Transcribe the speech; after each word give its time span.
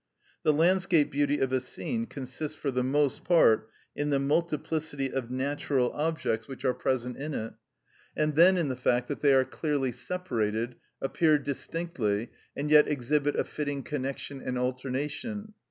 The 0.41 0.51
landscape 0.51 1.11
beauty 1.11 1.37
of 1.37 1.53
a 1.53 1.59
scene 1.59 2.07
consists, 2.07 2.57
for 2.57 2.71
the 2.71 2.83
most 2.83 3.23
part, 3.23 3.69
in 3.95 4.09
the 4.09 4.17
multiplicity 4.17 5.13
of 5.13 5.29
natural 5.29 5.91
objects 5.91 6.47
which 6.47 6.65
are 6.65 6.73
present 6.73 7.17
in 7.17 7.35
it, 7.35 7.53
and 8.17 8.33
then 8.35 8.57
in 8.57 8.67
the 8.69 8.75
fact 8.75 9.09
that 9.09 9.21
they 9.21 9.31
are 9.31 9.45
clearly 9.45 9.91
separated, 9.91 10.73
appear 11.03 11.37
distinctly, 11.37 12.31
and 12.57 12.71
yet 12.71 12.87
exhibit 12.87 13.35
a 13.35 13.43
fitting 13.43 13.83
connection 13.83 14.41
and 14.41 14.57
alternation. 14.57 15.53